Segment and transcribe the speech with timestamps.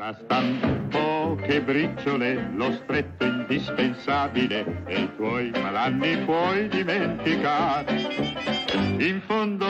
[0.00, 7.98] Bastan poche briciole, lo stretto indispensabile e i tuoi malanni puoi dimenticare.
[8.96, 9.66] In fondo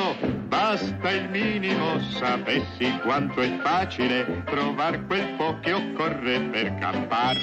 [0.46, 7.38] basta il minimo, sapessi quanto è facile trovare quel po' che occorre per campare.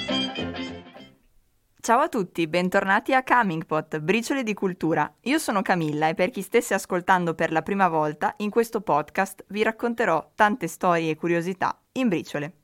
[1.78, 5.14] Ciao a tutti, bentornati a Coming Pot, briciole di cultura.
[5.24, 9.44] Io sono Camilla e per chi stesse ascoltando per la prima volta, in questo podcast
[9.48, 12.57] vi racconterò tante storie e curiosità in briciole.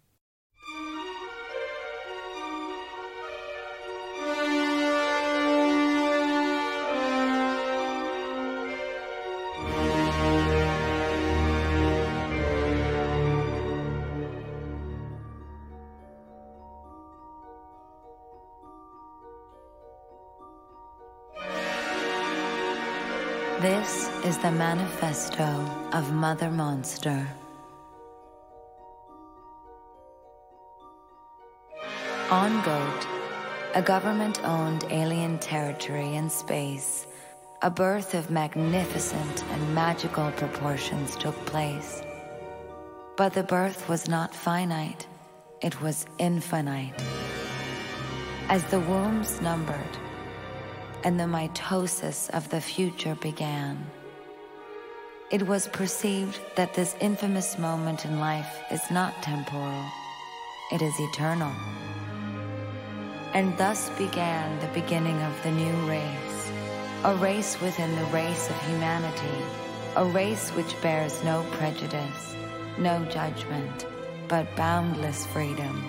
[24.54, 25.44] Manifesto
[25.92, 27.26] of Mother Monster.
[32.30, 33.06] On Goat,
[33.74, 37.06] a government owned alien territory in space,
[37.62, 42.02] a birth of magnificent and magical proportions took place.
[43.16, 45.06] But the birth was not finite,
[45.62, 46.94] it was infinite.
[48.48, 49.98] As the wombs numbered,
[51.02, 53.84] and the mitosis of the future began.
[55.30, 59.84] It was perceived that this infamous moment in life is not temporal,
[60.70, 61.50] it is eternal.
[63.32, 66.52] And thus began the beginning of the new race,
[67.04, 69.42] a race within the race of humanity,
[69.96, 72.36] a race which bears no prejudice,
[72.76, 73.86] no judgment,
[74.28, 75.88] but boundless freedom.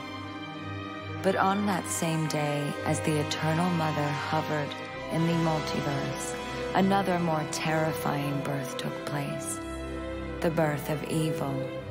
[1.23, 4.73] But on that same day, as the Eternal Mother hovered
[5.11, 6.44] in the multiverse,
[6.75, 9.59] another more terrifying birth took place
[10.41, 11.83] the birth of evil.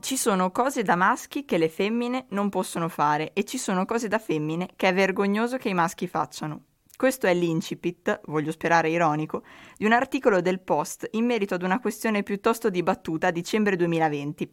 [0.00, 4.06] Ci sono cose da maschi che le femmine non possono fare e ci sono cose
[4.06, 6.75] da femmine che è vergognoso che i maschi facciano.
[6.96, 9.42] Questo è l'incipit, voglio sperare ironico,
[9.76, 14.50] di un articolo del Post in merito ad una questione piuttosto dibattuta a dicembre 2020.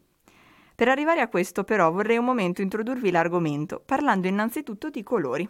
[0.75, 5.49] Per arrivare a questo però vorrei un momento introdurvi l'argomento, parlando innanzitutto di colori.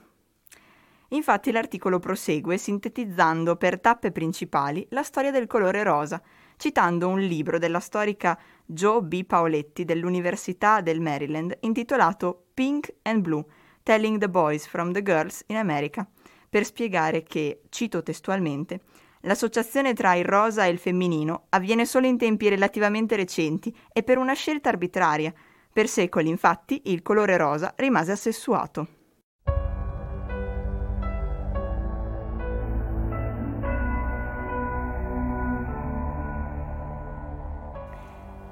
[1.10, 6.22] Infatti l'articolo prosegue sintetizzando per tappe principali la storia del colore rosa,
[6.58, 9.26] citando un libro della storica Joe B.
[9.26, 13.44] Paoletti dell'Università del Maryland intitolato Pink and Blue,
[13.82, 16.08] Telling the Boys from the Girls in America,
[16.54, 18.82] per spiegare che, cito testualmente,
[19.22, 24.20] l'associazione tra il rosa e il femminino avviene solo in tempi relativamente recenti e per
[24.20, 25.34] una scelta arbitraria.
[25.74, 28.88] Per secoli, infatti, il colore rosa rimase assessuato.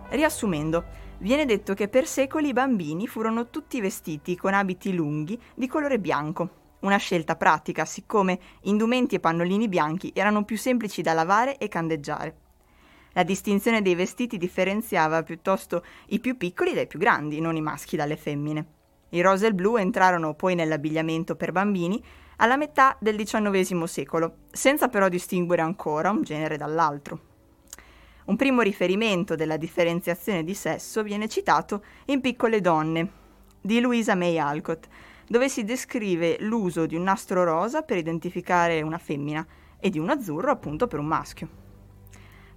[0.10, 0.86] Riassumendo,
[1.20, 6.00] viene detto che per secoli i bambini furono tutti vestiti con abiti lunghi di colore
[6.00, 11.68] bianco, una scelta pratica, siccome indumenti e pannolini bianchi erano più semplici da lavare e
[11.68, 12.36] candeggiare.
[13.14, 17.98] La distinzione dei vestiti differenziava piuttosto i più piccoli dai più grandi, non i maschi
[17.98, 18.66] dalle femmine.
[19.10, 22.02] I rosa e il blu entrarono poi nell'abbigliamento per bambini
[22.38, 27.20] alla metà del XIX secolo, senza però distinguere ancora un genere dall'altro.
[28.26, 33.12] Un primo riferimento della differenziazione di sesso viene citato in Piccole donne
[33.60, 34.88] di Louisa May Alcott,
[35.28, 39.46] dove si descrive l'uso di un nastro rosa per identificare una femmina
[39.80, 41.60] e di un azzurro appunto per un maschio.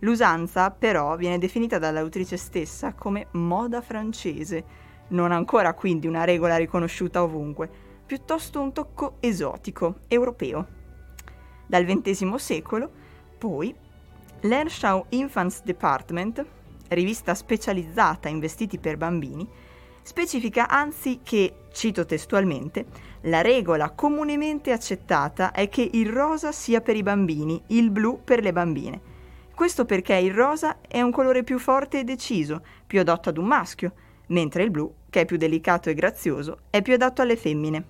[0.01, 4.65] L'usanza però viene definita dall'autrice stessa come moda francese,
[5.09, 7.71] non ancora quindi una regola riconosciuta ovunque,
[8.05, 10.67] piuttosto un tocco esotico, europeo.
[11.67, 12.91] Dal XX secolo,
[13.39, 13.75] poi,
[14.41, 16.45] l'Ershaw Infants Department,
[16.89, 19.49] rivista specializzata in vestiti per bambini,
[20.05, 22.85] specifica anzi che, cito testualmente,
[23.23, 28.43] la regola comunemente accettata è che il rosa sia per i bambini, il blu per
[28.43, 29.01] le bambine.
[29.55, 33.47] Questo perché il rosa è un colore più forte e deciso, più adatto ad un
[33.47, 33.93] maschio,
[34.27, 37.85] mentre il blu, che è più delicato e grazioso, è più adatto alle femmine.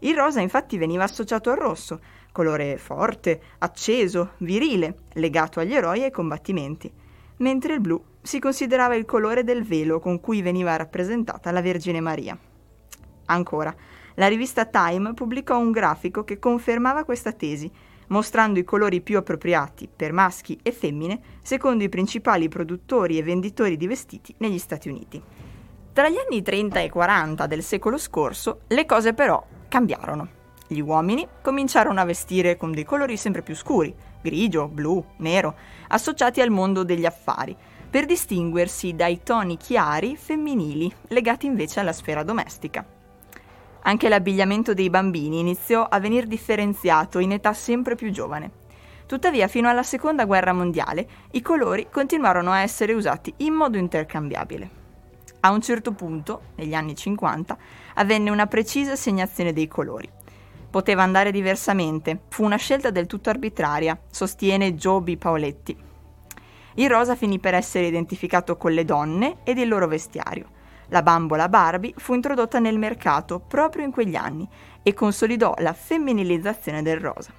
[0.00, 2.00] Il rosa infatti veniva associato al rosso,
[2.30, 6.92] colore forte, acceso, virile, legato agli eroi e ai combattimenti,
[7.38, 12.00] mentre il blu si considerava il colore del velo con cui veniva rappresentata la Vergine
[12.00, 12.38] Maria.
[13.26, 13.74] Ancora,
[14.14, 17.70] la rivista Time pubblicò un grafico che confermava questa tesi,
[18.08, 23.76] mostrando i colori più appropriati per maschi e femmine secondo i principali produttori e venditori
[23.76, 25.22] di vestiti negli Stati Uniti.
[25.92, 30.36] Tra gli anni 30 e 40 del secolo scorso le cose però cambiarono.
[30.66, 35.54] Gli uomini cominciarono a vestire con dei colori sempre più scuri, grigio, blu, nero,
[35.88, 37.56] associati al mondo degli affari,
[37.90, 42.84] per distinguersi dai toni chiari femminili, legati invece alla sfera domestica.
[43.82, 48.50] Anche l'abbigliamento dei bambini iniziò a venir differenziato in età sempre più giovane.
[49.06, 54.70] Tuttavia, fino alla Seconda Guerra Mondiale, i colori continuarono a essere usati in modo intercambiabile.
[55.40, 57.56] A un certo punto, negli anni 50,
[57.94, 60.10] avvenne una precisa assegnazione dei colori.
[60.68, 65.16] Poteva andare diversamente, fu una scelta del tutto arbitraria, sostiene Joe B.
[65.16, 65.87] Paoletti.
[66.78, 70.46] Il rosa finì per essere identificato con le donne ed il loro vestiario.
[70.90, 74.48] La bambola Barbie fu introdotta nel mercato proprio in quegli anni
[74.84, 77.32] e consolidò la femminilizzazione del rosa.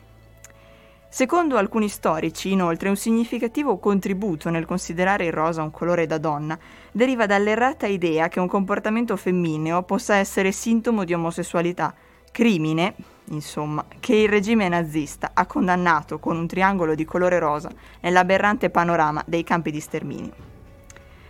[1.08, 6.60] Secondo alcuni storici, inoltre, un significativo contributo nel considerare il rosa un colore da donna
[6.92, 11.96] deriva dall'errata idea che un comportamento femmineo possa essere sintomo di omosessualità,
[12.32, 12.96] crimine,
[13.26, 17.70] insomma, che il regime nazista ha condannato con un triangolo di colore rosa
[18.02, 20.48] nell'aberrante panorama dei campi di sterminio.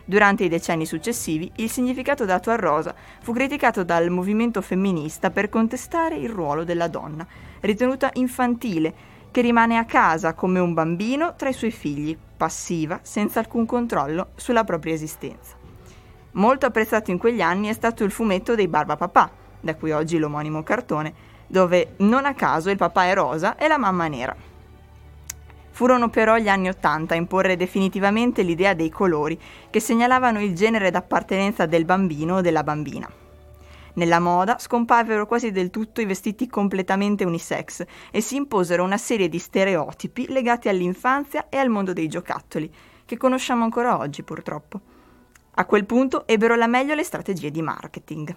[0.06, 5.50] Durante i decenni successivi, il significato dato al rosa fu criticato dal movimento femminista per
[5.50, 7.28] contestare il ruolo della donna,
[7.60, 8.92] ritenuta infantile
[9.30, 14.30] che rimane a casa come un bambino tra i suoi figli, passiva, senza alcun controllo
[14.34, 15.56] sulla propria esistenza.
[16.32, 20.18] Molto apprezzato in quegli anni è stato il fumetto dei Barba Papà, da cui oggi
[20.18, 21.14] l'omonimo cartone,
[21.48, 24.36] dove non a caso il papà è rosa e la mamma nera.
[25.72, 29.40] Furono però gli anni Ottanta a imporre definitivamente l'idea dei colori
[29.70, 33.10] che segnalavano il genere d'appartenenza del bambino o della bambina.
[33.94, 39.30] Nella moda scomparvero quasi del tutto i vestiti completamente unisex e si imposero una serie
[39.30, 42.72] di stereotipi legati all'infanzia e al mondo dei giocattoli,
[43.06, 44.80] che conosciamo ancora oggi purtroppo.
[45.56, 48.36] A quel punto ebbero la meglio le strategie di marketing.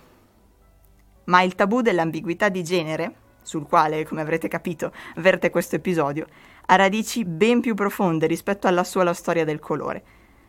[1.24, 6.26] Ma il tabù dell'ambiguità di genere, sul quale, come avrete capito, verte questo episodio,
[6.66, 10.04] ha radici ben più profonde rispetto alla sola storia del colore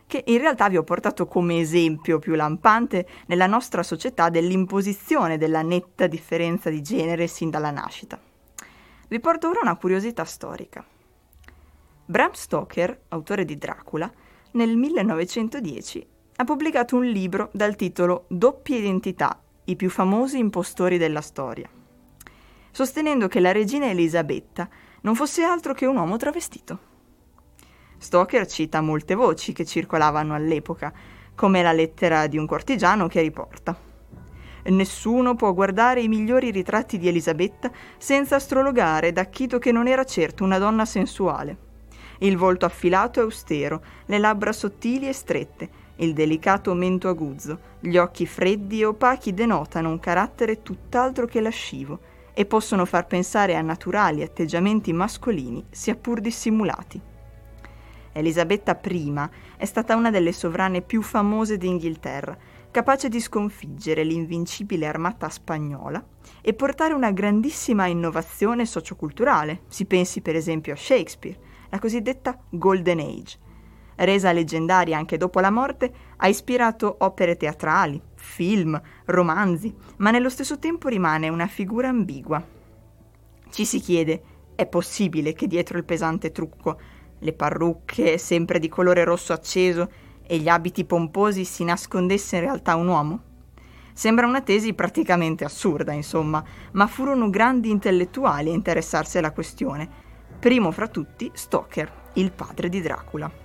[0.06, 5.62] che in realtà vi ho portato come esempio più lampante nella nostra società dell'imposizione della
[5.62, 8.20] netta differenza di genere sin dalla nascita.
[9.08, 10.84] Vi porto ora una curiosità storica.
[12.06, 14.10] Bram Stoker, autore di Dracula,
[14.52, 16.06] nel 1910
[16.36, 21.68] ha pubblicato un libro dal titolo Doppia identità, i più famosi impostori della storia,
[22.70, 24.68] sostenendo che la regina Elisabetta
[25.02, 26.92] non fosse altro che un uomo travestito.
[27.96, 30.92] Stoker cita molte voci che circolavano all'epoca,
[31.34, 33.76] come la lettera di un cortigiano che riporta.
[34.66, 40.04] Nessuno può guardare i migliori ritratti di Elisabetta senza astrologare da Chito che non era
[40.04, 41.56] certo una donna sensuale.
[42.18, 47.96] Il volto affilato e austero, le labbra sottili e strette, il delicato mento aguzzo, gli
[47.96, 51.98] occhi freddi e opachi denotano un carattere tutt'altro che lascivo
[52.32, 57.00] e possono far pensare a naturali atteggiamenti mascolini, sia pur dissimulati.
[58.12, 59.14] Elisabetta I
[59.56, 62.36] è stata una delle sovrane più famose d'Inghilterra,
[62.70, 66.04] capace di sconfiggere l'invincibile armata spagnola
[66.40, 69.62] e portare una grandissima innovazione socioculturale.
[69.68, 71.38] Si pensi per esempio a Shakespeare,
[71.70, 73.38] la cosiddetta Golden Age.
[73.96, 80.58] Resa leggendaria anche dopo la morte, ha ispirato opere teatrali, film, romanzi, ma nello stesso
[80.58, 82.42] tempo rimane una figura ambigua.
[83.50, 84.22] Ci si chiede,
[84.54, 86.78] è possibile che dietro il pesante trucco
[87.18, 89.90] le parrucche sempre di colore rosso acceso
[90.26, 93.22] e gli abiti pomposi si nascondesse in realtà un uomo?
[93.92, 99.88] Sembra una tesi praticamente assurda, insomma, ma furono grandi intellettuali a interessarsi alla questione.
[100.38, 103.43] Primo fra tutti Stoker, il padre di Dracula.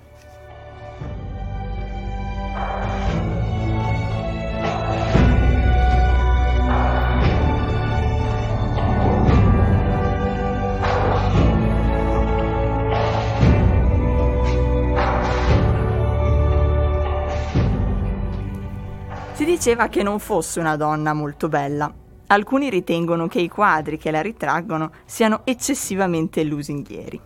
[19.40, 21.90] Si diceva che non fosse una donna molto bella.
[22.26, 27.18] Alcuni ritengono che i quadri che la ritraggono siano eccessivamente lusinghieri.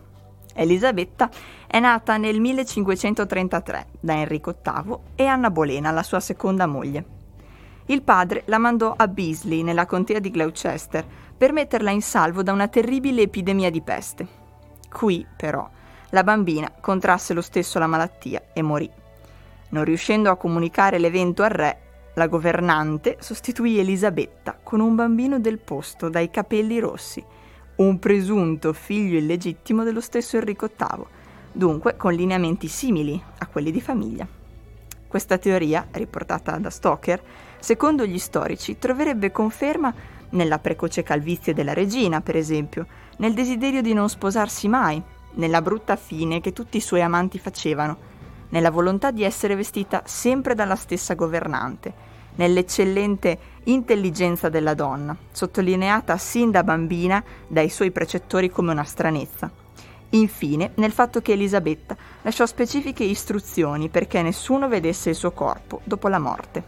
[0.55, 1.29] Elisabetta
[1.67, 7.05] è nata nel 1533 da Enrico VIII e Anna Bolena, la sua seconda moglie.
[7.87, 11.05] Il padre la mandò a Beasley, nella contea di Gloucester,
[11.37, 14.29] per metterla in salvo da una terribile epidemia di peste.
[14.89, 15.69] Qui, però,
[16.11, 18.89] la bambina contrasse lo stesso la malattia e morì.
[19.71, 21.79] Non riuscendo a comunicare l'evento al re,
[22.15, 27.23] la governante sostituì Elisabetta con un bambino del posto dai capelli rossi,
[27.77, 31.05] un presunto figlio illegittimo dello stesso Enrico VIII,
[31.53, 34.27] dunque con lineamenti simili a quelli di famiglia.
[35.09, 37.23] Questa teoria, riportata da Stoker,
[37.59, 39.93] secondo gli storici troverebbe conferma
[40.31, 42.87] nella precoce calvizie della regina, per esempio,
[43.19, 45.01] nel desiderio di non sposarsi mai,
[45.35, 48.13] nella brutta fine che tutti i suoi amanti facevano,
[48.55, 51.93] nella volontà di essere vestita sempre dalla stessa governante,
[52.37, 59.51] nell'eccellente intelligenza della donna, sottolineata sin da bambina dai suoi precettori come una stranezza
[60.15, 66.07] Infine, nel fatto che Elisabetta lasciò specifiche istruzioni perché nessuno vedesse il suo corpo dopo
[66.07, 66.63] la morte.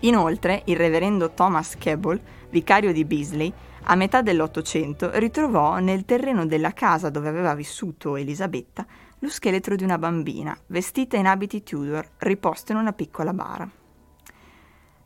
[0.00, 3.52] Inoltre, il reverendo Thomas Keble, vicario di Beasley,
[3.90, 8.86] a metà dell'Ottocento ritrovò nel terreno della casa dove aveva vissuto Elisabetta
[9.20, 13.68] lo scheletro di una bambina, vestita in abiti Tudor, riposto in una piccola bara.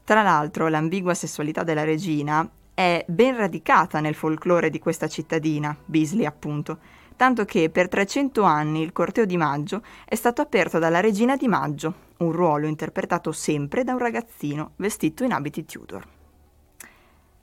[0.02, 6.24] Tra l'altro, l'ambigua sessualità della regina è ben radicata nel folklore di questa cittadina, Beasley
[6.24, 6.78] appunto,
[7.14, 11.46] tanto che per 300 anni il corteo di maggio è stato aperto dalla regina di
[11.46, 16.20] maggio, un ruolo interpretato sempre da un ragazzino vestito in abiti Tudor.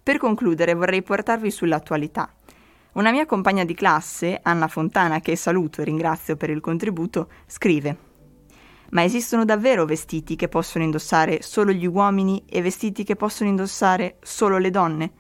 [0.10, 2.34] Per concludere vorrei portarvi sull'attualità.
[2.94, 7.98] Una mia compagna di classe, Anna Fontana, che saluto e ringrazio per il contributo, scrive
[8.90, 14.16] Ma esistono davvero vestiti che possono indossare solo gli uomini e vestiti che possono indossare
[14.24, 15.12] solo le donne?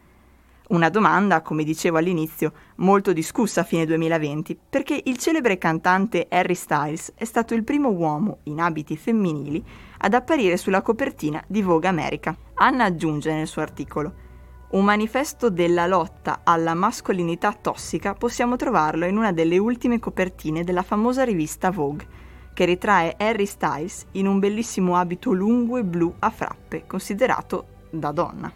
[0.69, 6.55] Una domanda, come dicevo all'inizio, molto discussa a fine 2020, perché il celebre cantante Harry
[6.55, 9.63] Styles è stato il primo uomo in abiti femminili
[9.99, 12.35] ad apparire sulla copertina di Vogue America.
[12.55, 14.25] Anna aggiunge nel suo articolo
[14.71, 20.83] un manifesto della lotta alla mascolinità tossica possiamo trovarlo in una delle ultime copertine della
[20.83, 22.05] famosa rivista Vogue,
[22.53, 28.11] che ritrae Harry Styles in un bellissimo abito lungo e blu a frappe, considerato da
[28.11, 28.51] donna.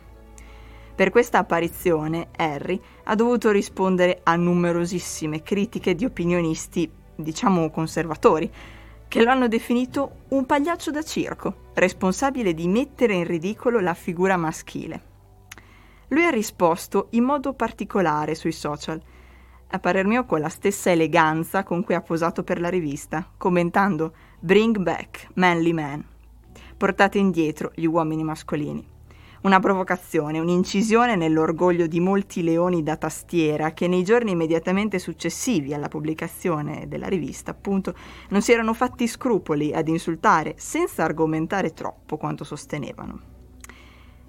[0.93, 8.51] Per questa apparizione Harry ha dovuto rispondere a numerosissime critiche di opinionisti, diciamo conservatori,
[9.08, 14.38] che lo hanno definito un pagliaccio da circo, responsabile di mettere in ridicolo la figura
[14.38, 15.12] maschile.
[16.13, 19.01] Lui ha risposto in modo particolare sui social,
[19.70, 24.13] a parer mio con la stessa eleganza con cui ha posato per la rivista, commentando
[24.39, 26.05] Bring back manly men.
[26.77, 28.88] Portate indietro gli uomini mascolini.
[29.41, 35.88] Una provocazione, un'incisione nell'orgoglio di molti leoni da tastiera che nei giorni immediatamente successivi alla
[35.88, 37.96] pubblicazione della rivista, appunto,
[38.29, 43.32] non si erano fatti scrupoli ad insultare senza argomentare troppo quanto sostenevano.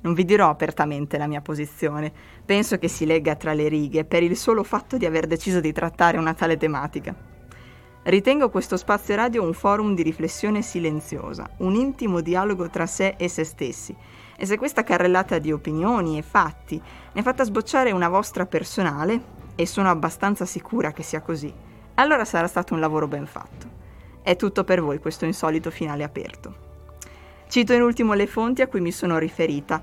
[0.05, 2.13] Non vi dirò apertamente la mia posizione,
[2.45, 5.73] penso che si legga tra le righe per il solo fatto di aver deciso di
[5.73, 7.15] trattare una tale tematica.
[8.03, 13.29] Ritengo questo spazio radio un forum di riflessione silenziosa, un intimo dialogo tra sé e
[13.29, 13.97] se stessi,
[14.37, 16.79] e se questa carrellata di opinioni e fatti
[17.13, 21.51] ne ha fatta sbocciare una vostra personale, e sono abbastanza sicura che sia così,
[21.95, 23.67] allora sarà stato un lavoro ben fatto.
[24.21, 26.64] È tutto per voi questo insolito finale aperto.
[27.55, 29.81] Cito in ultimo le fonti a cui mi sono riferita.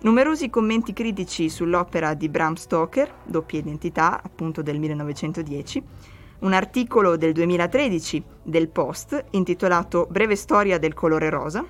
[0.00, 5.82] Numerosi commenti critici sull'opera di Bram Stoker, Doppia identità, appunto del 1910,
[6.40, 11.64] un articolo del 2013 del Post intitolato Breve storia del colore rosa,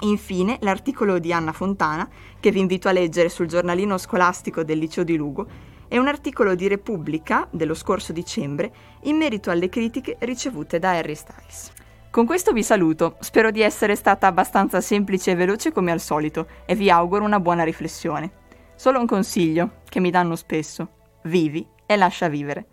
[0.00, 2.08] Infine, l'articolo di Anna Fontana,
[2.40, 5.46] che vi invito a leggere sul giornalino scolastico del liceo di Lugo,
[5.86, 11.14] e un articolo di Repubblica dello scorso dicembre in merito alle critiche ricevute da Harry
[11.14, 11.84] Styles.
[12.16, 16.46] Con questo vi saluto, spero di essere stata abbastanza semplice e veloce come al solito
[16.64, 18.30] e vi auguro una buona riflessione.
[18.74, 20.88] Solo un consiglio che mi danno spesso,
[21.24, 22.68] vivi e lascia vivere.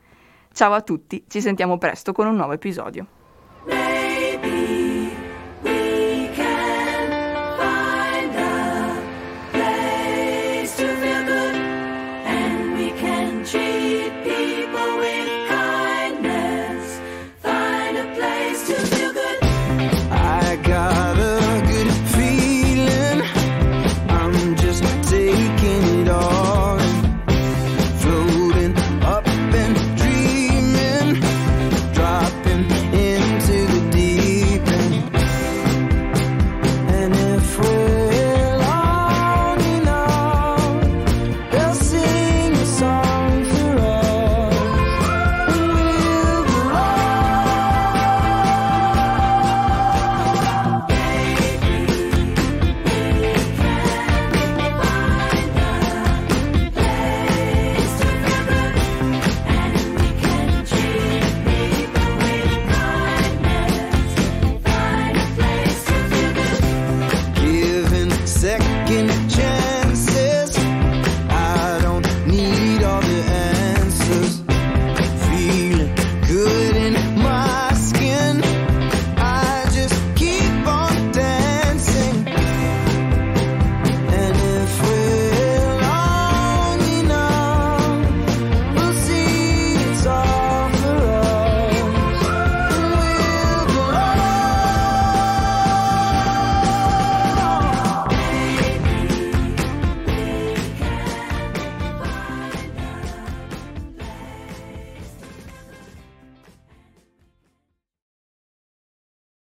[0.54, 3.23] Ciao a tutti, ci sentiamo presto con un nuovo episodio.